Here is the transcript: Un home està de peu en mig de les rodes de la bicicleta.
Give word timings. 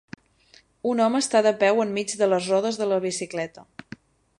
Un 0.93 1.01
home 1.05 1.21
està 1.25 1.43
de 1.49 1.53
peu 1.65 1.83
en 1.85 1.95
mig 1.99 2.17
de 2.23 2.31
les 2.33 2.51
rodes 2.55 2.81
de 2.85 2.93
la 2.95 3.01
bicicleta. 3.09 3.71